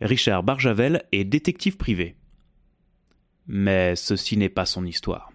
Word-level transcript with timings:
Richard 0.00 0.42
Barjavel 0.42 1.04
est 1.12 1.24
détective 1.24 1.76
privé. 1.76 2.16
Mais 3.46 3.96
ceci 3.96 4.36
n'est 4.36 4.48
pas 4.48 4.66
son 4.66 4.84
histoire. 4.84 5.30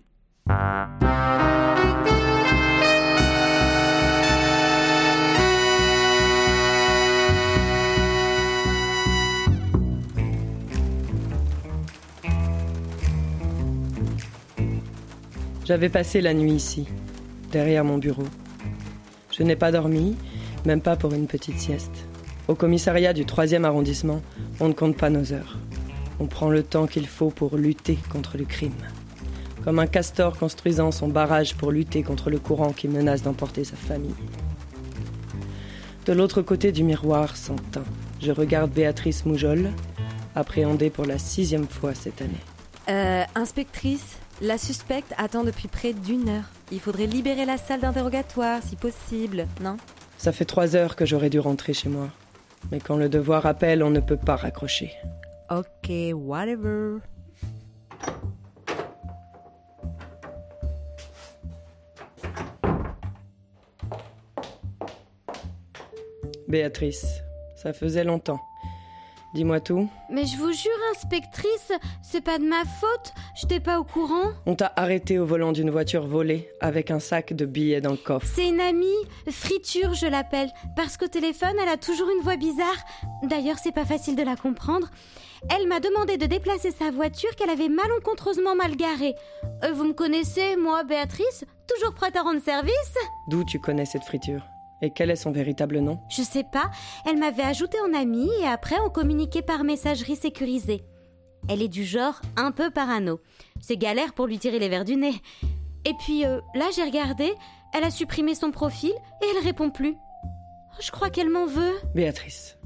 J'avais 15.65 15.89
passé 15.89 16.19
la 16.21 16.33
nuit 16.33 16.51
ici, 16.51 16.85
derrière 17.51 17.85
mon 17.85 17.97
bureau. 17.97 18.27
Je 19.31 19.43
n'ai 19.43 19.55
pas 19.55 19.71
dormi, 19.71 20.17
même 20.65 20.81
pas 20.81 20.97
pour 20.97 21.13
une 21.13 21.27
petite 21.27 21.57
sieste. 21.57 22.10
Au 22.51 22.55
commissariat 22.55 23.13
du 23.13 23.23
3e 23.23 23.63
arrondissement, 23.63 24.21
on 24.59 24.67
ne 24.67 24.73
compte 24.73 24.97
pas 24.97 25.09
nos 25.09 25.31
heures. 25.31 25.57
On 26.19 26.25
prend 26.25 26.49
le 26.49 26.63
temps 26.63 26.85
qu'il 26.85 27.07
faut 27.07 27.29
pour 27.29 27.55
lutter 27.55 27.97
contre 28.11 28.37
le 28.37 28.43
crime. 28.43 28.75
Comme 29.63 29.79
un 29.79 29.87
castor 29.87 30.37
construisant 30.37 30.91
son 30.91 31.07
barrage 31.07 31.55
pour 31.55 31.71
lutter 31.71 32.03
contre 32.03 32.29
le 32.29 32.39
courant 32.39 32.73
qui 32.73 32.89
menace 32.89 33.21
d'emporter 33.23 33.63
sa 33.63 33.77
famille. 33.77 34.17
De 36.05 36.11
l'autre 36.11 36.41
côté 36.41 36.73
du 36.73 36.83
miroir, 36.83 37.37
sans 37.37 37.55
teint, 37.55 37.85
je 38.21 38.33
regarde 38.33 38.69
Béatrice 38.69 39.25
Moujol, 39.25 39.69
appréhendée 40.35 40.89
pour 40.89 41.05
la 41.05 41.19
sixième 41.19 41.69
fois 41.69 41.93
cette 41.93 42.21
année. 42.21 42.33
Euh, 42.89 43.23
inspectrice, 43.33 44.17
la 44.41 44.57
suspecte 44.57 45.13
attend 45.17 45.45
depuis 45.45 45.69
près 45.69 45.93
d'une 45.93 46.27
heure. 46.27 46.49
Il 46.73 46.81
faudrait 46.81 47.07
libérer 47.07 47.45
la 47.45 47.55
salle 47.55 47.79
d'interrogatoire, 47.79 48.59
si 48.61 48.75
possible, 48.75 49.47
non? 49.63 49.77
Ça 50.17 50.33
fait 50.33 50.43
trois 50.43 50.75
heures 50.75 50.97
que 50.97 51.05
j'aurais 51.05 51.29
dû 51.29 51.39
rentrer 51.39 51.73
chez 51.73 51.87
moi. 51.87 52.09
Mais 52.69 52.79
quand 52.79 52.97
le 52.97 53.09
devoir 53.09 53.45
appelle, 53.45 53.83
on 53.83 53.89
ne 53.89 53.99
peut 53.99 54.17
pas 54.17 54.35
raccrocher. 54.35 54.93
Ok, 55.49 55.91
whatever. 56.13 56.99
Béatrice, 66.47 67.21
ça 67.55 67.71
faisait 67.71 68.03
longtemps. 68.03 68.39
Dis-moi 69.33 69.61
tout. 69.61 69.87
Mais 70.09 70.25
je 70.25 70.35
vous 70.37 70.51
jure, 70.51 70.71
inspectrice, 70.91 71.71
c'est 72.01 72.21
pas 72.21 72.37
de 72.37 72.43
ma 72.43 72.63
faute, 72.65 73.13
j'étais 73.33 73.61
pas 73.61 73.79
au 73.79 73.83
courant. 73.85 74.31
On 74.45 74.55
t'a 74.55 74.73
arrêté 74.75 75.19
au 75.19 75.25
volant 75.25 75.53
d'une 75.53 75.69
voiture 75.69 76.05
volée 76.05 76.49
avec 76.59 76.91
un 76.91 76.99
sac 76.99 77.33
de 77.33 77.45
billets 77.45 77.79
dans 77.79 77.91
le 77.91 77.97
coffre. 77.97 78.27
C'est 78.27 78.49
une 78.49 78.59
amie, 78.59 78.87
Friture 79.29 79.93
je 79.93 80.07
l'appelle, 80.07 80.49
parce 80.75 80.97
qu'au 80.97 81.07
téléphone 81.07 81.55
elle 81.61 81.69
a 81.69 81.77
toujours 81.77 82.09
une 82.09 82.23
voix 82.23 82.35
bizarre. 82.35 82.77
D'ailleurs, 83.23 83.57
c'est 83.57 83.71
pas 83.71 83.85
facile 83.85 84.15
de 84.15 84.23
la 84.23 84.35
comprendre. 84.35 84.89
Elle 85.49 85.67
m'a 85.67 85.79
demandé 85.79 86.17
de 86.17 86.25
déplacer 86.25 86.71
sa 86.71 86.91
voiture 86.91 87.35
qu'elle 87.35 87.49
avait 87.49 87.69
malencontreusement 87.69 88.55
mal 88.55 88.75
garée. 88.75 89.15
Euh, 89.63 89.71
vous 89.71 89.85
me 89.85 89.93
connaissez, 89.93 90.55
moi, 90.55 90.83
Béatrice 90.83 91.45
Toujours 91.67 91.93
prête 91.93 92.15
à 92.15 92.21
rendre 92.21 92.41
service? 92.41 92.93
D'où 93.29 93.43
tu 93.43 93.59
connais 93.59 93.85
cette 93.85 94.03
friture? 94.03 94.41
Et 94.81 94.91
quel 94.91 95.11
est 95.11 95.15
son 95.15 95.31
véritable 95.31 95.79
nom? 95.79 95.99
Je 96.09 96.21
sais 96.23 96.43
pas, 96.43 96.71
elle 97.05 97.17
m'avait 97.17 97.43
ajouté 97.43 97.77
en 97.87 97.93
amie 97.93 98.29
et 98.41 98.47
après 98.47 98.77
on 98.85 98.89
communiquait 98.89 99.41
par 99.41 99.63
messagerie 99.63 100.15
sécurisée. 100.15 100.83
Elle 101.49 101.61
est 101.61 101.67
du 101.67 101.83
genre 101.83 102.21
un 102.35 102.51
peu 102.51 102.69
parano. 102.71 103.19
C'est 103.59 103.77
galère 103.77 104.13
pour 104.13 104.27
lui 104.27 104.39
tirer 104.39 104.59
les 104.59 104.69
verres 104.69 104.85
du 104.85 104.95
nez. 104.95 105.13
Et 105.85 105.93
puis 106.05 106.25
euh, 106.25 106.39
là, 106.55 106.69
j'ai 106.75 106.83
regardé, 106.83 107.33
elle 107.73 107.83
a 107.83 107.91
supprimé 107.91 108.35
son 108.35 108.51
profil 108.51 108.91
et 108.91 109.25
elle 109.35 109.43
répond 109.43 109.69
plus. 109.69 109.95
Oh, 109.95 110.81
Je 110.81 110.91
crois 110.91 111.09
qu'elle 111.09 111.29
m'en 111.29 111.45
veut. 111.47 111.73
Béatrice, 111.95 112.57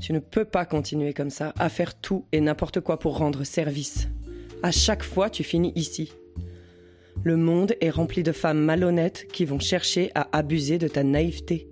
tu 0.00 0.12
ne 0.12 0.18
peux 0.18 0.44
pas 0.44 0.64
continuer 0.64 1.14
comme 1.14 1.30
ça, 1.30 1.52
à 1.58 1.68
faire 1.68 1.94
tout 1.94 2.26
et 2.32 2.40
n'importe 2.40 2.80
quoi 2.80 2.98
pour 2.98 3.18
rendre 3.18 3.44
service. 3.44 4.08
À 4.62 4.70
chaque 4.70 5.02
fois, 5.02 5.30
tu 5.30 5.44
finis 5.44 5.72
ici. 5.76 6.12
Le 7.24 7.38
monde 7.38 7.74
est 7.80 7.88
rempli 7.88 8.22
de 8.22 8.32
femmes 8.32 8.60
malhonnêtes 8.60 9.26
qui 9.32 9.46
vont 9.46 9.58
chercher 9.58 10.10
à 10.14 10.28
abuser 10.36 10.76
de 10.76 10.88
ta 10.88 11.02
naïveté. 11.02 11.66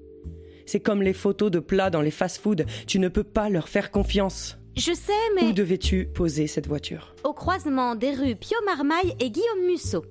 C'est 0.65 0.81
comme 0.81 1.03
les 1.03 1.13
photos 1.13 1.51
de 1.51 1.59
plats 1.59 1.91
dans 1.91 2.01
les 2.01 2.11
fast-foods, 2.11 2.65
tu 2.87 2.99
ne 2.99 3.09
peux 3.09 3.23
pas 3.23 3.51
leur 3.51 3.69
faire 3.69 3.91
confiance. 3.91 4.57
Je 4.77 4.95
sais, 4.95 5.13
mais 5.35 5.49
Où 5.49 5.53
devais-tu 5.53 6.07
poser 6.07 6.47
cette 6.47 6.67
voiture? 6.67 7.15
Au 7.23 7.35
croisement 7.35 7.95
des 7.97 8.13
rues 8.13 8.35
Pio 8.35 8.57
Marmaille 8.65 9.15
et 9.21 9.31
Guillaume 9.31 9.67
Musso. 9.67 10.07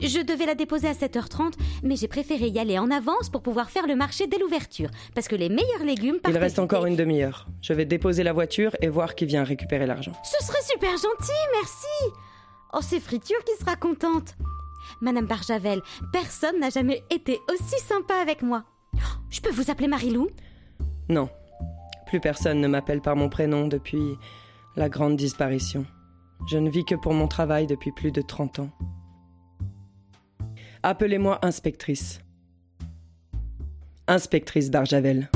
Je 0.00 0.20
devais 0.20 0.46
la 0.46 0.54
déposer 0.54 0.88
à 0.88 0.94
7h30, 0.94 1.52
mais 1.82 1.96
j'ai 1.96 2.08
préféré 2.08 2.46
y 2.46 2.58
aller 2.58 2.78
en 2.78 2.90
avance 2.90 3.28
pour 3.28 3.42
pouvoir 3.42 3.68
faire 3.68 3.86
le 3.86 3.94
marché 3.94 4.26
dès 4.26 4.38
l'ouverture, 4.38 4.88
parce 5.14 5.28
que 5.28 5.36
les 5.36 5.50
meilleurs 5.50 5.84
légumes 5.84 6.18
Il 6.26 6.38
reste 6.38 6.60
encore 6.60 6.86
une 6.86 6.96
demi-heure. 6.96 7.46
Je 7.60 7.74
vais 7.74 7.84
déposer 7.84 8.22
la 8.22 8.32
voiture 8.32 8.74
et 8.80 8.88
voir 8.88 9.14
qui 9.14 9.26
vient 9.26 9.44
récupérer 9.44 9.84
l'argent. 9.84 10.12
Ce 10.24 10.46
serait 10.46 10.62
super 10.62 10.92
gentil, 10.92 11.38
merci. 11.52 12.14
Oh, 12.72 12.78
c'est 12.80 13.00
Friture 13.00 13.44
qui 13.44 13.62
sera 13.62 13.76
contente. 13.76 14.34
Madame 15.00 15.26
Barjavel, 15.26 15.82
personne 16.12 16.60
n'a 16.60 16.70
jamais 16.70 17.02
été 17.10 17.38
aussi 17.50 17.78
sympa 17.80 18.14
avec 18.14 18.42
moi. 18.42 18.64
Je 19.30 19.40
peux 19.40 19.50
vous 19.50 19.70
appeler 19.70 19.88
Marilou 19.88 20.28
Non, 21.08 21.28
plus 22.06 22.20
personne 22.20 22.60
ne 22.60 22.68
m'appelle 22.68 23.00
par 23.00 23.16
mon 23.16 23.28
prénom 23.28 23.68
depuis 23.68 24.16
la 24.76 24.88
grande 24.88 25.16
disparition. 25.16 25.84
Je 26.48 26.56
ne 26.56 26.70
vis 26.70 26.84
que 26.84 26.94
pour 26.94 27.12
mon 27.12 27.28
travail 27.28 27.66
depuis 27.66 27.92
plus 27.92 28.12
de 28.12 28.22
30 28.22 28.60
ans. 28.60 28.70
Appelez-moi 30.82 31.38
inspectrice. 31.42 32.20
Inspectrice 34.06 34.70
Barjavel. 34.70 35.28